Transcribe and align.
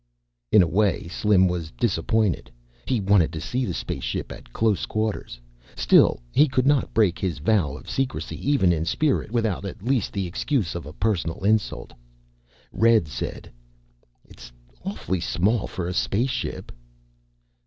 In 0.51 0.63
a 0.63 0.67
way, 0.67 1.07
Slim 1.07 1.47
was 1.47 1.69
disappointed. 1.69 2.49
He 2.87 2.99
wanted 2.99 3.31
to 3.33 3.39
see 3.39 3.65
the 3.65 3.73
space 3.75 4.01
ship 4.03 4.31
at 4.31 4.51
closer 4.51 4.87
quarters. 4.87 5.39
Still, 5.75 6.19
he 6.31 6.47
could 6.47 6.65
not 6.65 6.91
break 6.91 7.19
his 7.19 7.37
vow 7.37 7.75
of 7.77 7.87
secrecy 7.87 8.49
even 8.49 8.73
in 8.73 8.83
spirit 8.85 9.29
without 9.29 9.63
at 9.63 9.83
least 9.85 10.11
the 10.11 10.25
excuse 10.25 10.73
of 10.73 10.91
personal 10.99 11.43
insult. 11.43 11.93
Red 12.71 13.07
said, 13.07 13.51
"It's 14.27 14.51
awfully 14.83 15.19
small 15.21 15.67
for 15.67 15.85
a 15.87 15.93
space 15.93 16.31
ship." 16.31 16.71